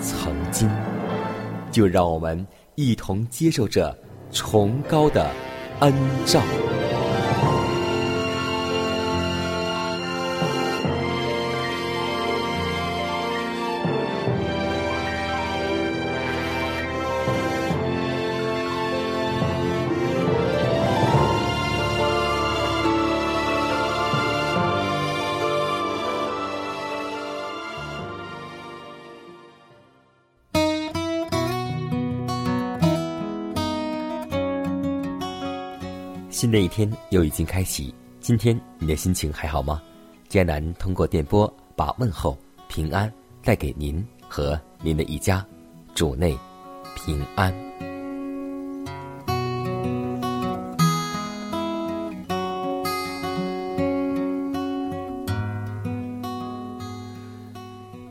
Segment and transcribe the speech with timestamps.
[0.00, 0.68] 曾经，
[1.70, 3.96] 就让我们一同接受这
[4.30, 5.30] 崇高的
[5.80, 5.92] 恩
[6.24, 6.42] 照。
[36.56, 39.82] 新的一天又已经开启，今天你的心情还好吗？
[40.26, 42.34] 佳南通过电波把问候、
[42.66, 43.12] 平安
[43.44, 45.46] 带给您和您的一家，
[45.94, 46.34] 主内
[46.94, 47.52] 平安。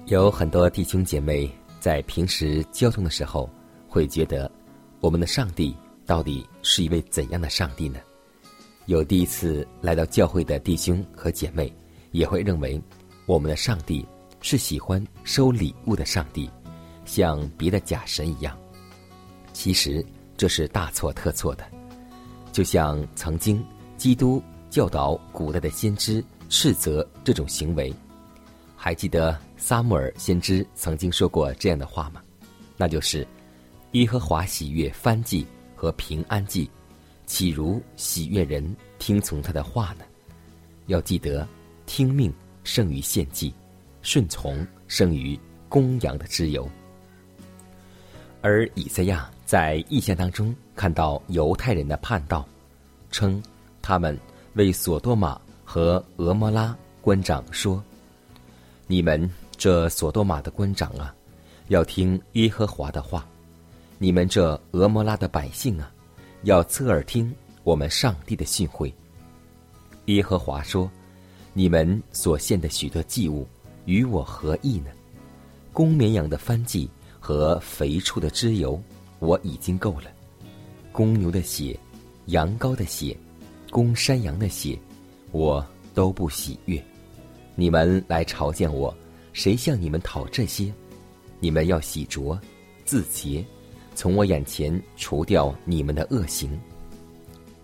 [0.05, 3.49] 有很多弟兄姐妹在平时交通的时候，
[3.87, 4.51] 会觉得
[4.99, 7.97] 我们的上帝到底是一位怎样的上帝呢？
[8.87, 11.73] 有第一次来到教会的弟兄和姐妹，
[12.11, 12.79] 也会认为
[13.25, 14.05] 我们的上帝
[14.41, 16.47] 是喜欢收礼物的上帝，
[17.03, 18.55] 像别的假神一样。
[19.53, 20.05] 其实
[20.37, 21.65] 这是大错特错的。
[22.51, 23.65] 就像曾经
[23.97, 27.91] 基督教导古代的先知斥责这种行为，
[28.75, 32.21] 还记得撒母耳先知曾经说过这样的话吗？
[32.77, 33.27] 那就是
[33.93, 35.43] 耶和华喜悦燔祭
[35.75, 36.69] 和平安祭。
[37.25, 40.05] 岂如喜悦人听从他的话呢？
[40.87, 41.47] 要记得，
[41.85, 42.31] 听命
[42.63, 43.53] 胜于献祭，
[44.01, 45.37] 顺从胜于
[45.67, 46.69] 公羊的脂油。
[48.41, 52.47] 而以赛亚在异象当中看到犹太人的叛道，
[53.09, 53.41] 称
[53.81, 54.15] 他们
[54.53, 57.83] 为索多玛和俄摩拉官长说
[58.85, 61.15] ：“你们这索多玛的官长啊，
[61.69, 63.25] 要听耶和华的话；
[63.97, 65.91] 你们这俄摩拉的百姓啊。”
[66.45, 67.33] 要侧耳听
[67.63, 68.93] 我们上帝的训诲。
[70.05, 70.89] 耶和华说
[71.53, 73.47] ：“你们所献的许多祭物
[73.85, 74.91] 与我何异呢？
[75.73, 76.87] 公绵羊的番祭
[77.19, 78.79] 和肥畜的脂油，
[79.17, 80.11] 我已经够了；
[80.91, 81.77] 公牛的血、
[82.27, 83.17] 羊羔的血、
[83.71, 84.77] 公山羊的血，
[85.31, 86.81] 我都不喜悦。
[87.55, 88.95] 你们来朝见我，
[89.33, 90.71] 谁向你们讨这些？
[91.39, 92.37] 你们要洗濯、
[92.85, 93.43] 自洁。”
[93.95, 96.59] 从我眼前除掉你们的恶行，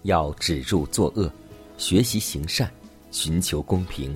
[0.03, 1.31] 要止住作恶，
[1.78, 2.72] 学习行善，
[3.12, 4.16] 寻求公平，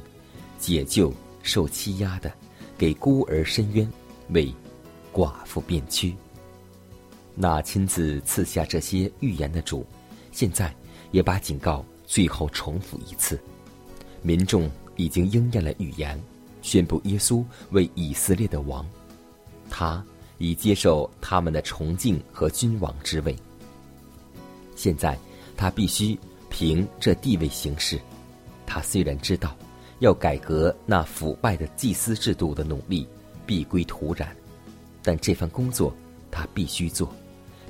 [0.58, 2.32] 解救受欺压的，
[2.78, 3.88] 给孤儿伸冤，
[4.30, 4.52] 为
[5.14, 6.16] 寡妇辩屈。
[7.36, 9.86] 那亲自赐下这些预言的主，
[10.32, 10.74] 现在
[11.12, 13.38] 也把警告最后重复一次。
[14.22, 16.18] 民众已经应验了预言，
[16.62, 18.88] 宣布耶稣为以色列的王，
[19.70, 20.04] 他。
[20.38, 23.36] 以接受他们的崇敬和君王之位。
[24.76, 25.18] 现在
[25.56, 26.18] 他必须
[26.50, 28.00] 凭这地位行事。
[28.66, 29.56] 他虽然知道
[30.00, 33.08] 要改革那腐败的祭司制度的努力
[33.46, 34.28] 必归土壤，
[35.02, 35.96] 但这番工作
[36.32, 37.14] 他必须做，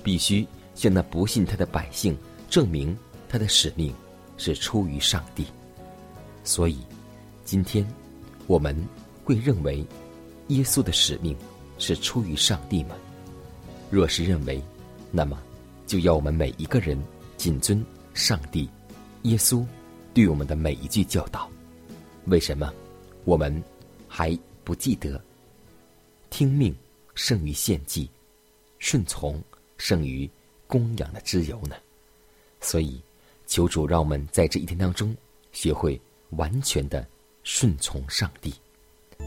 [0.01, 2.17] 必须向那不信他的百姓
[2.49, 2.97] 证明
[3.29, 3.93] 他的使命
[4.37, 5.45] 是出于上帝。
[6.43, 6.77] 所以，
[7.43, 7.85] 今天
[8.47, 8.75] 我们
[9.23, 9.85] 会认为
[10.47, 11.35] 耶稣的使命。
[11.77, 12.95] 是出于上帝吗？
[13.89, 14.61] 若是认为，
[15.11, 15.41] 那么
[15.85, 17.01] 就要我们每一个人
[17.37, 17.83] 谨遵
[18.13, 18.69] 上帝、
[19.23, 19.65] 耶稣
[20.13, 21.49] 对我们的每一句教导。
[22.25, 22.73] 为什么
[23.23, 23.63] 我们
[24.07, 25.21] 还不记得
[26.29, 26.75] 听命
[27.13, 28.09] 胜于献祭，
[28.79, 29.41] 顺从
[29.77, 30.29] 胜于
[30.67, 31.75] 供养的之由呢？
[32.61, 33.01] 所以，
[33.45, 35.15] 求主让我们在这一天当中
[35.51, 35.99] 学会
[36.31, 37.07] 完全的
[37.43, 38.53] 顺从上帝。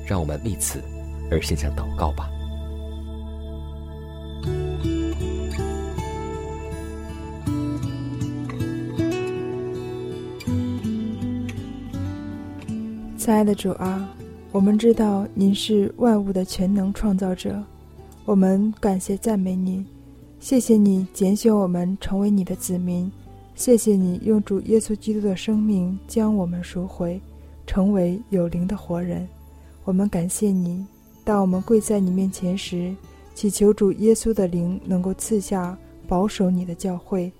[0.06, 0.82] 让我们为此
[1.30, 2.28] 而献上祷告吧。
[13.28, 14.08] 亲爱的主啊，
[14.52, 17.62] 我们知道您是万物的全能创造者，
[18.24, 19.84] 我们感谢赞美你，
[20.40, 23.12] 谢谢你拣选我们成为你的子民，
[23.54, 27.20] 谢谢你用主耶稣基督的生命将我们赎回，
[27.66, 29.28] 成为有灵的活人。
[29.84, 30.82] 我们感谢你，
[31.22, 32.96] 当我们跪在你面前时，
[33.34, 35.76] 祈求主耶稣的灵能够赐下
[36.06, 37.30] 保守你的教会，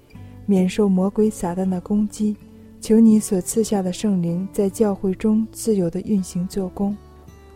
[0.45, 2.37] 免受魔鬼撒旦的攻击。
[2.81, 6.97] 求你所赐下的圣灵在教会中自由的运行做工，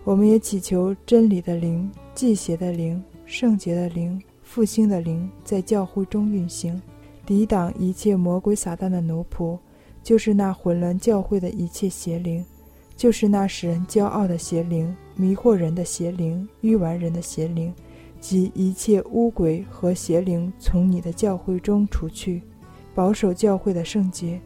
[0.04, 6.80] 我们也祈求真理的灵、祭邪的灵、圣洁的灵、复兴的灵在教会中运行，
[7.24, 9.56] 抵挡一切魔鬼撒旦的奴仆，
[10.02, 12.44] 就是那混乱教会的一切邪灵，
[12.96, 17.72] 就是那使人骄傲的邪灵、迷惑人的邪灵、愚顽人的邪灵，
[18.20, 22.42] 及一切污鬼和邪灵从你的教会中除去，
[22.92, 24.38] 保守教会的圣洁。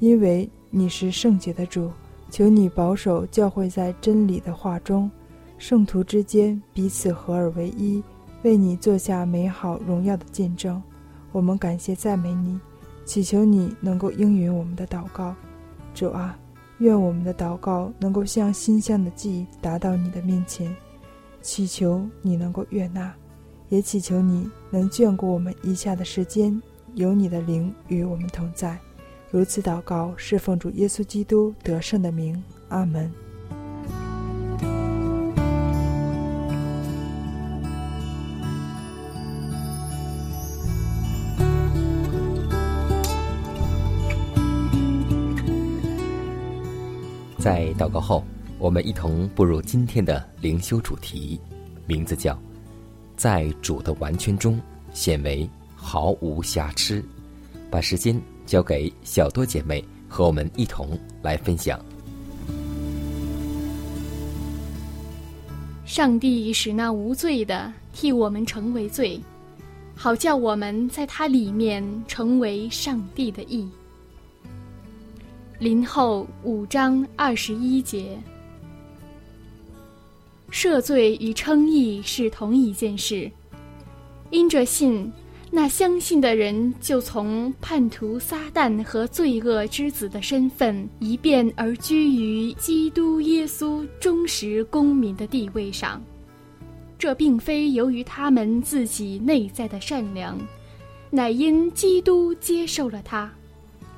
[0.00, 1.90] 因为你是圣洁的主，
[2.30, 5.10] 求你保守教会在真理的话中，
[5.58, 8.02] 圣徒之间彼此合而为一，
[8.42, 10.82] 为你做下美好荣耀的见证。
[11.32, 12.58] 我们感谢赞美你，
[13.04, 15.34] 祈求你能够应允我们的祷告。
[15.94, 16.38] 主啊，
[16.78, 20.74] 愿我们的祷告能够像馨香的祭达到你的面前，
[21.42, 23.14] 祈求你能够悦纳，
[23.68, 26.58] 也祈求你能眷顾我们一下的时间，
[26.94, 28.78] 有你的灵与我们同在。
[29.32, 33.08] 如此祷告，是奉主耶稣基督得胜的名，阿门。
[47.38, 48.24] 在祷告后，
[48.58, 51.40] 我们一同步入今天的灵修主题，
[51.86, 52.36] 名字叫
[53.16, 54.60] “在主的完全中
[54.92, 57.00] 显为毫无瑕疵”，
[57.70, 58.20] 把时间。
[58.50, 61.78] 交给小多姐妹和我们一同来分享。
[65.86, 69.20] 上帝使那无罪的替我们成为罪，
[69.94, 73.68] 好叫我们在他里面成为上帝的义。
[75.60, 78.18] 林后五章二十一节，
[80.50, 83.30] 赦罪与称义是同一件事，
[84.30, 85.08] 因着信。
[85.52, 96.00] 那相信的人就从叛徒撒旦和罪恶之子的身份一变而居于基督耶稣忠实公民的地位上。
[96.96, 100.38] 这并非由于他们自己内在的善良，
[101.10, 103.28] 乃因基督接受了他，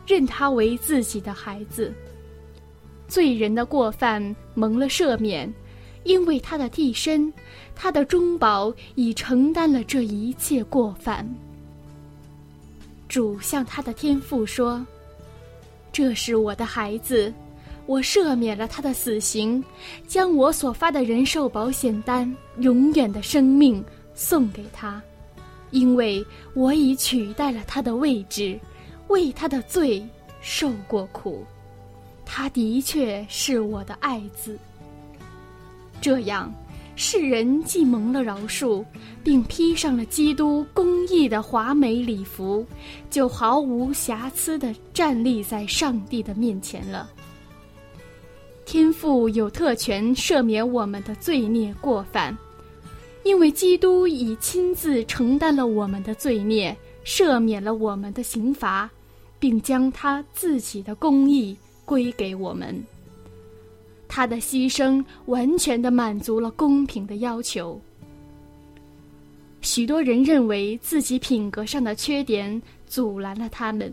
[0.06, 1.92] 认他为自己的孩子。
[3.08, 5.52] 罪人的过犯蒙了赦免，
[6.04, 7.30] 因为他的替身。
[7.74, 11.28] 他的中保已承担了这一切过犯。
[13.08, 14.84] 主向他的天父说
[15.92, 17.32] ：“这是我的孩子，
[17.84, 19.62] 我赦免了他的死刑，
[20.06, 23.84] 将我所发的人寿保险单永远的生命
[24.14, 25.02] 送给他，
[25.72, 28.58] 因为我已取代了他的位置，
[29.08, 30.06] 为他的罪
[30.40, 31.44] 受过苦。
[32.24, 34.56] 他的确是我的爱子。
[36.00, 36.50] 这样。”
[37.04, 38.84] 世人既蒙了饶恕，
[39.24, 42.64] 并披上了基督公义的华美礼服，
[43.10, 47.10] 就毫无瑕疵地站立在上帝的面前了。
[48.64, 52.38] 天父有特权赦免我们的罪孽过犯，
[53.24, 58.88] 因为基督已亲自承担了我们的罪孽，赦免了我们的刑罚，
[59.40, 62.80] 并将他自己的公义归给我们。
[64.14, 67.80] 他的牺牲完全的满足了公平的要求。
[69.62, 73.90] 许多人认为自己品格上的缺点阻拦了他们，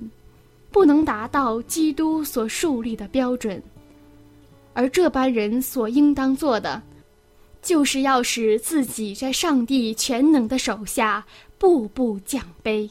[0.72, 3.64] 不能达到基督所树立的标准，
[4.74, 6.82] 而这般人所应当做的，
[7.62, 11.26] 就是要使自己在上帝全能的手下
[11.58, 12.90] 步步降卑。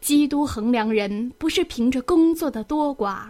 [0.00, 3.24] 基督衡量人不是凭着工作的多寡。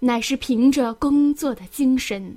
[0.00, 2.36] 乃是凭着工作的精神。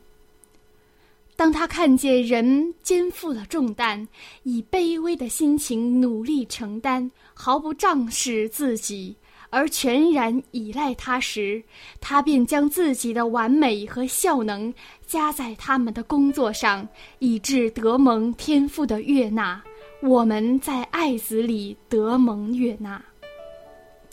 [1.36, 4.08] 当他看见人肩负了重担，
[4.44, 9.16] 以卑微的心情努力承担，毫不仗势自己，
[9.50, 11.64] 而全然依赖他时，
[12.00, 14.72] 他便将自己的完美和效能
[15.08, 19.62] 加在他们的工作上，以致得蒙天赋的悦纳。
[20.04, 23.04] 我们在爱子里得蒙悦纳。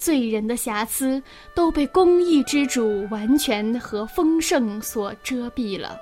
[0.01, 1.23] 罪人的瑕疵
[1.55, 5.97] 都被公义之主完全和丰盛所遮蔽了。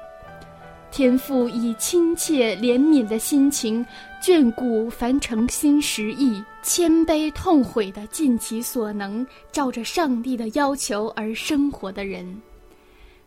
[0.90, 3.85] 天父以亲切怜悯的心情
[4.23, 12.40] 眷顾凡诚心实意、谦卑痛悔的尽其所能，照着上帝的要求而生活的人。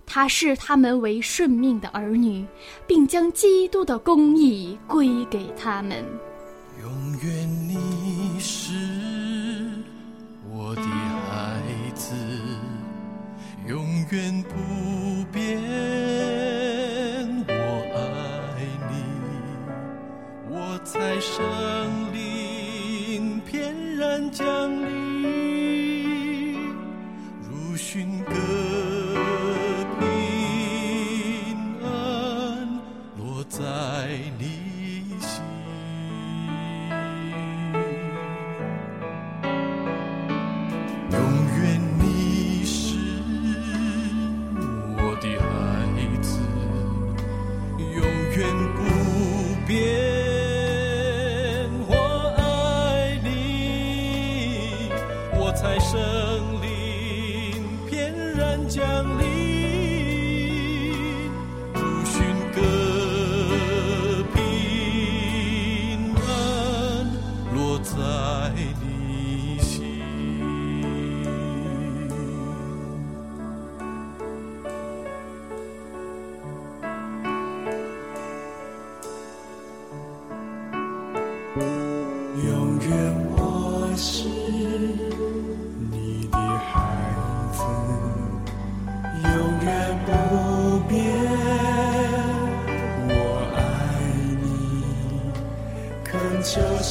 [0.08, 2.44] 他视他们为顺命的儿女，
[2.88, 6.04] 并将基督的公义归给他们。
[6.82, 6.92] 永
[7.24, 8.74] 远你是
[10.64, 11.60] 我的孩
[11.96, 12.14] 子，
[13.68, 15.60] 永远不变。
[17.48, 17.52] 我
[17.96, 18.00] 爱
[18.92, 18.94] 你，
[20.48, 24.46] 我在生灵翩然降
[25.24, 26.76] 临，
[27.42, 28.32] 如寻歌。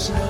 [0.00, 0.29] yourself.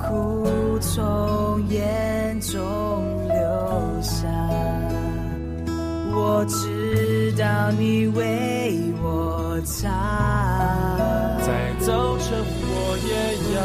[0.00, 2.58] 苦从眼中
[3.28, 3.36] 流
[4.00, 4.26] 下，
[6.12, 9.88] 我知道你为我擦。
[11.40, 13.12] 在早晨，我也
[13.54, 13.60] 要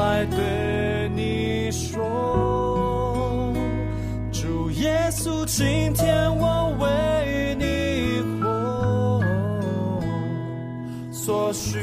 [0.00, 3.52] 来对你说，
[4.32, 9.20] 主耶稣，今天我为你活，
[11.10, 11.78] 所需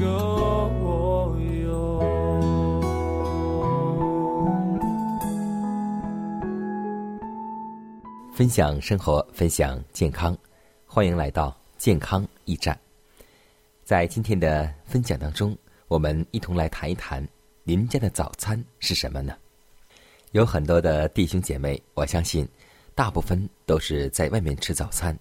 [0.00, 0.06] 够
[0.82, 2.00] 我用。
[8.32, 10.36] 分享生活，分享健康，
[10.86, 12.76] 欢迎来到健康驿站。
[13.84, 17.26] 在今天的分享当中，我们一同来谈一谈
[17.62, 19.36] 您家的早餐是什么呢？
[20.32, 22.48] 有很多的弟兄姐妹，我相信
[22.96, 25.16] 大部分都是在外面吃早餐，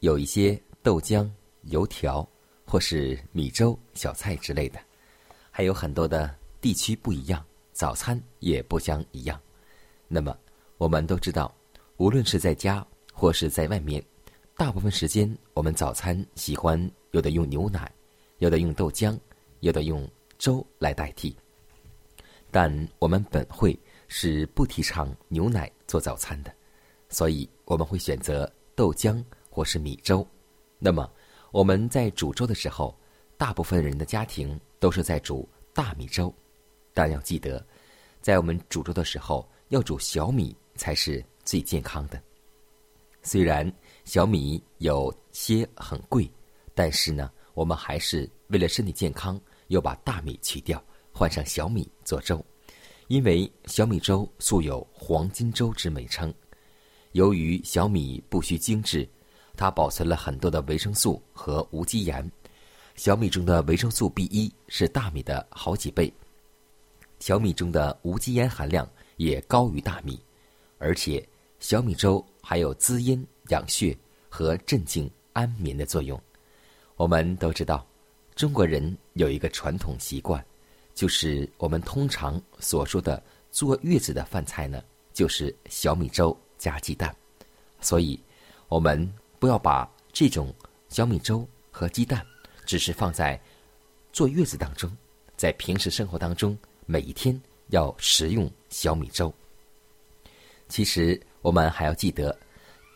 [0.00, 1.30] 有一些豆浆、
[1.62, 2.26] 油条
[2.64, 4.78] 或是米粥、小菜之类的，
[5.50, 9.40] 还有很多的地区不一样，早餐也不相一样。
[10.08, 10.36] 那么
[10.78, 11.54] 我们都知道。
[11.96, 14.04] 无论是在家或是在外面，
[14.56, 17.88] 大部分时间我们早餐喜欢有的用牛奶，
[18.38, 19.16] 有的用豆浆，
[19.60, 21.36] 有的用粥来代替。
[22.50, 26.52] 但我们本会是不提倡牛奶做早餐的，
[27.08, 30.26] 所以我们会选择豆浆或是米粥。
[30.80, 31.08] 那么
[31.54, 32.98] 我们在煮粥的时候，
[33.36, 36.34] 大部分人的家庭都是在煮大米粥，
[36.92, 37.64] 但要记得，
[38.20, 41.24] 在我们煮粥的时候要煮小米才是。
[41.44, 42.20] 最健康的。
[43.22, 43.70] 虽然
[44.06, 46.28] 小米有些很贵，
[46.74, 52.42] 但是呢，我们还是为了身体健康，又把大米去掉，换上小米做粥。
[53.08, 56.32] 因为小米粥素有“黄金粥”之美称。
[57.12, 59.06] 由于小米不需精制，
[59.56, 62.30] 它保存了很多的维生素和无机盐。
[62.96, 66.12] 小米中的维生素 B 一是大米的好几倍，
[67.18, 70.20] 小米中的无机盐含量也高于大米，
[70.78, 71.26] 而且。
[71.60, 73.96] 小米粥还有滋阴养血
[74.28, 76.20] 和镇静安眠的作用。
[76.96, 77.86] 我们都知道，
[78.34, 80.44] 中国人有一个传统习惯，
[80.94, 87.16] 就是我们通常所说的坐月子的饭菜呢，就是小米粥加鸡蛋。
[87.80, 88.20] 所以，
[88.68, 89.10] 我们
[89.44, 90.50] 不要把这种
[90.88, 92.24] 小米粥和鸡蛋
[92.64, 93.38] 只是放在
[94.10, 94.90] 坐月子当中，
[95.36, 99.30] 在平时生活当中，每一天要食用小米粥。
[100.66, 101.20] 其实。
[101.42, 102.34] 我们还要记得，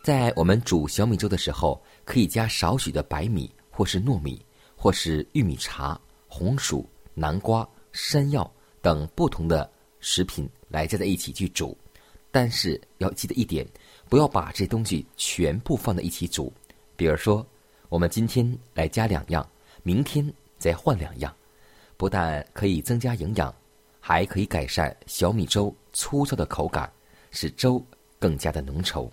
[0.03, 4.43] 在我们煮小米粥的时候，可以加少许的白米，或是糯米，
[4.75, 6.83] 或是玉米茶、红薯、
[7.13, 11.77] 南瓜、山药等不同的食品来加在一起去煮。
[12.31, 13.63] 但是要记得一点，
[14.09, 16.51] 不要把这东西全部放在一起煮。
[16.97, 17.45] 比如说，
[17.87, 19.47] 我们今天来加两样，
[19.83, 21.33] 明天再换两样，
[21.95, 23.53] 不但可以增加营养，
[24.01, 26.91] 还可以改善小米粥粗糙的口感，
[27.31, 27.81] 使粥。
[28.21, 29.09] 更加的浓稠。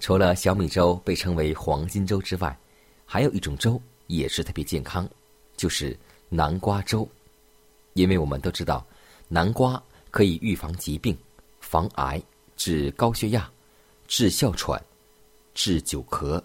[0.00, 2.58] 除了小米粥被称为黄金粥之外，
[3.06, 5.08] 还有一种粥也是特别健康，
[5.56, 5.96] 就是
[6.28, 7.08] 南瓜粥。
[7.92, 8.84] 因为我们都知道，
[9.28, 9.80] 南瓜
[10.10, 11.16] 可以预防疾病、
[11.60, 12.20] 防癌、
[12.56, 13.50] 治高血压、
[14.06, 14.82] 治哮喘、
[15.54, 16.42] 治久咳、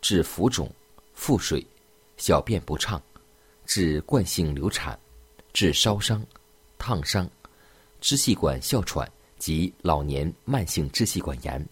[0.00, 0.70] 治浮肿、
[1.14, 1.64] 腹水、
[2.16, 3.00] 小便不畅、
[3.66, 4.98] 治惯性流产、
[5.52, 6.24] 治烧伤、
[6.78, 7.28] 烫伤、
[8.00, 11.64] 支气管哮喘及老年慢性支气管炎，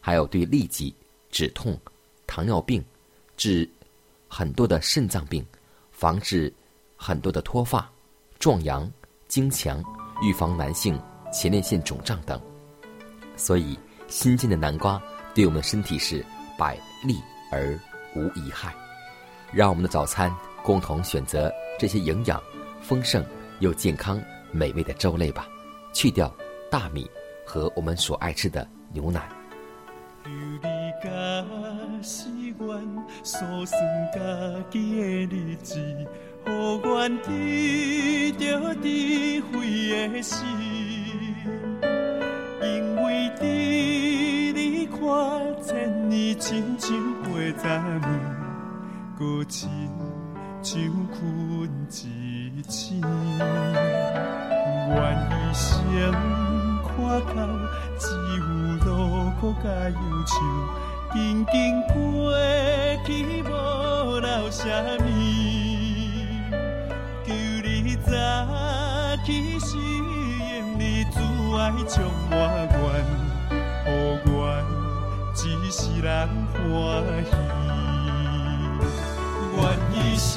[0.00, 0.94] 还有对痢疾、
[1.30, 1.78] 止痛、
[2.26, 2.84] 糖尿病、
[3.36, 3.68] 治
[4.28, 5.44] 很多的肾脏病，
[5.90, 6.52] 防治
[6.96, 7.90] 很多的脱发、
[8.38, 8.90] 壮阳、
[9.28, 9.82] 增强，
[10.22, 11.00] 预防男性
[11.32, 12.40] 前列腺肿胀等。
[13.36, 15.00] 所以，新鲜的南瓜
[15.34, 16.24] 对我们身体是
[16.58, 17.20] 百利
[17.52, 17.78] 而
[18.14, 18.74] 无一害。
[19.52, 22.42] 让我们的早餐共同选择这些营养
[22.80, 23.24] 丰盛
[23.60, 24.20] 又健康
[24.50, 25.46] 美味的粥类吧，
[25.92, 26.34] 去掉
[26.70, 27.08] 大米
[27.44, 29.28] 和我们所爱吃的牛奶。
[30.24, 31.08] 求你甲
[32.02, 33.80] 是阮所算
[34.12, 34.20] 家
[34.70, 35.02] 己的
[35.36, 35.78] 日子，
[36.46, 36.50] 予
[36.82, 40.44] 阮得着智慧的心，
[43.06, 43.40] 为伫
[44.52, 44.98] 你看
[45.62, 46.90] 千年亲像
[47.22, 47.52] 过十
[48.00, 48.06] 年。
[49.18, 49.70] 搁亲
[50.62, 53.00] 像困一醒，
[54.90, 54.96] 愿
[55.30, 55.64] 一生
[56.82, 56.94] 看
[57.34, 57.38] 到
[57.98, 58.04] 只
[58.36, 58.40] 有
[58.84, 58.90] 路
[59.40, 60.34] 苦甲忧愁，
[61.14, 61.16] 紧
[61.46, 61.54] 紧
[61.88, 61.94] 过
[63.06, 63.08] 去
[63.42, 63.48] 无
[64.20, 64.64] 留啥
[64.98, 65.02] 物。
[67.24, 67.28] 求
[67.62, 68.10] 你早
[69.24, 69.78] 起时，
[71.58, 72.34] 爱将我
[72.70, 72.84] 愿，
[73.86, 73.88] 予
[74.30, 74.30] 阮
[75.62, 76.06] 一世人
[76.52, 76.62] 欢
[77.24, 77.30] 喜。
[79.56, 79.60] 愿
[79.94, 80.32] 一生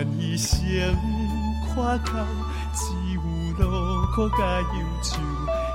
[0.00, 0.58] 愿一生
[1.74, 2.16] 看透
[2.72, 2.84] 只
[3.14, 3.20] 有
[3.58, 5.20] 路苦甲忧愁，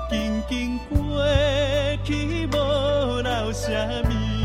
[0.10, 1.24] 紧紧过
[2.04, 3.70] 去无留什
[4.06, 4.45] 么。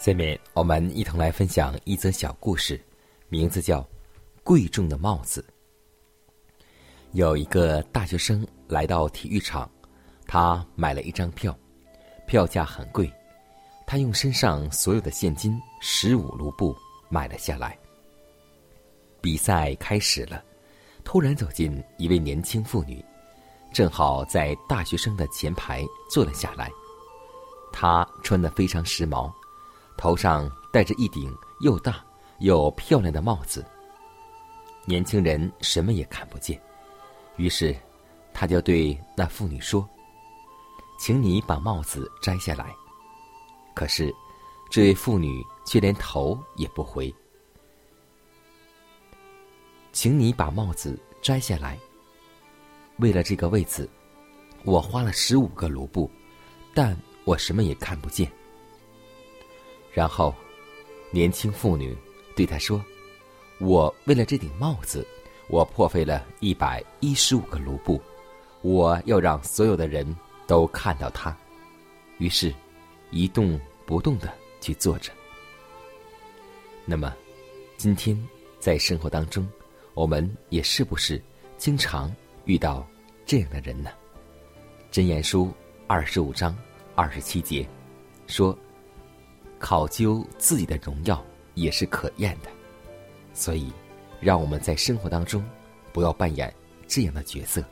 [0.00, 2.80] 下面我们一同来分享一则小故事，
[3.28, 3.82] 名字叫
[4.42, 5.44] 《贵重的帽子》。
[7.12, 9.70] 有一个大学生来到体育场，
[10.26, 11.54] 他买了一张票，
[12.26, 13.12] 票价很贵，
[13.86, 16.74] 他用身上所有的现金十五卢布
[17.10, 17.78] 买了下来。
[19.20, 20.42] 比赛开始了，
[21.04, 23.04] 突然走进一位年轻妇女，
[23.70, 26.70] 正好在大学生的前排坐了下来。
[27.70, 29.30] 她穿得非常时髦，
[30.00, 32.02] 头上戴着一顶又大
[32.38, 33.62] 又漂亮的帽子。
[34.86, 36.58] 年轻人什么也看不见，
[37.36, 37.76] 于是
[38.32, 39.86] 他就对那妇女说
[40.98, 42.74] ：“请你把帽子摘下来。”
[43.76, 44.10] 可是
[44.70, 47.14] 这位妇女却连头也不回。
[49.92, 51.78] 请你把帽子摘下来。
[53.00, 53.86] 为了这个位子，
[54.64, 56.10] 我花了十五个卢布，
[56.74, 58.30] 但我什么也看不见。
[59.92, 60.34] 然后，
[61.10, 61.96] 年轻妇女
[62.34, 62.84] 对他说
[63.58, 65.06] ：“我为了这顶帽子，
[65.48, 68.00] 我破费了一百一十五个卢布，
[68.62, 71.36] 我要让所有的人都看到它。”
[72.18, 72.54] 于是，
[73.10, 75.10] 一动不动的去坐着。
[76.84, 77.14] 那么，
[77.76, 78.16] 今天
[78.58, 79.48] 在生活当中。
[79.92, 81.20] 我们也是不是
[81.58, 82.86] 经常遇到
[83.26, 83.90] 这样的人呢？
[84.90, 85.52] 真言书
[85.88, 86.56] 二十五章
[86.94, 87.68] 二十七节
[88.28, 88.56] 说
[89.60, 92.50] ：“考究自己的荣耀也是可厌的。”
[93.32, 93.72] 所以，
[94.18, 95.44] 让我们在生活当中
[95.92, 96.52] 不要扮演
[96.88, 97.62] 这样的角色，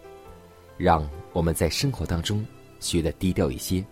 [0.76, 2.46] 让我们在生活当中
[2.78, 3.84] 学的低调一些，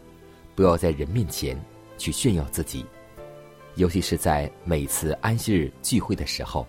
[0.54, 1.60] 不要在人面前
[1.98, 2.86] 去炫耀自己，
[3.74, 6.64] 尤其是在每次安息日聚会的时候，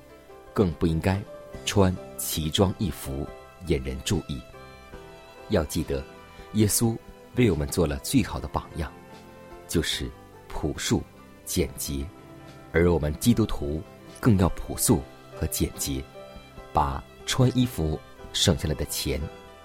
[0.53, 1.21] 更不应该。
[1.65, 3.27] 穿奇装异服，
[3.67, 4.39] 引人注意。
[5.49, 6.03] 要记得，
[6.53, 6.95] 耶稣
[7.35, 8.91] 为我们做了最好的榜样，
[9.67, 10.09] 就是
[10.47, 11.01] 朴素、
[11.47, 12.05] 简洁。
[12.71, 13.81] 而我们基督徒
[14.19, 15.01] 更要朴素
[15.35, 16.03] 和简洁，
[16.71, 17.99] 把穿衣服
[18.33, 19.19] 省下来的钱，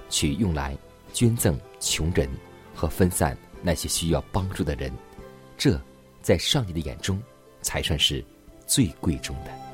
[0.08, 0.78] 去用来
[1.12, 2.26] 捐赠穷人
[2.74, 4.90] 和分散那些需要帮助的人。
[5.58, 5.78] 这，
[6.22, 7.20] 在上帝的眼中，
[7.60, 8.24] 才算是
[8.66, 9.71] 最贵重的。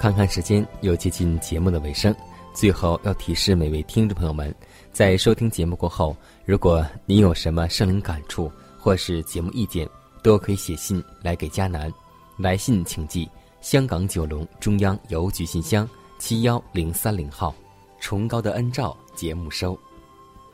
[0.00, 2.14] 看看时间，又接近节目的尾声。
[2.54, 4.52] 最后要提示每位听众朋友们，
[4.90, 9.86] 在收听节目过后，如果您有什么生灵感触或是节目意见，
[10.22, 11.92] 都可以写信来给佳南。
[12.38, 13.28] 来信请寄
[13.60, 15.86] 香港九龙中央邮局信箱
[16.18, 17.54] 七幺零三零号，
[18.00, 19.78] 崇高的恩照节目收。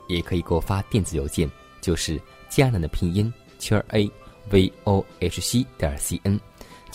[0.09, 4.11] 也可以给我发电子邮件，就是佳南的拼音圈 a
[4.49, 6.37] v o h c 点 c n。